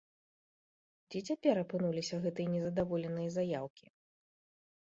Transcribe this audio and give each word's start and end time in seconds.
Дзе 1.15 1.19
цяпер 1.31 1.55
апынуліся 1.65 2.15
гэтыя 2.23 2.47
незадаволеныя 2.57 3.29
заяўкі? 3.37 3.85